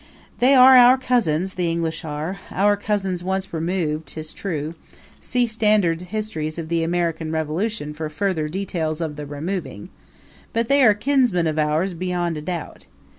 [0.39, 4.73] They are our cousins, the English are; our cousins once removed, 'tis true
[5.19, 9.89] see standard histories of the American Revolution for further details of the removing
[10.53, 12.87] but they are kinsmen of ours beyond a doubt.